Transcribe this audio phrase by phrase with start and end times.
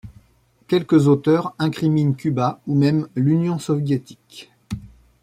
[0.67, 4.49] Quelques auteurs incriminent Cuba ou même l'Union soviétique.